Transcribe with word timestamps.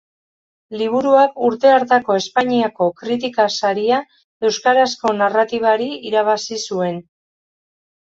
Liburuak 0.81 1.35
urte 1.47 1.73
hartako 1.73 2.15
Espainiako 2.21 2.89
Kritika 3.03 3.47
Saria 3.59 4.01
euskarazko 4.53 5.17
narratibari 5.23 5.91
irabazi 6.13 6.63
zuen. 6.67 7.03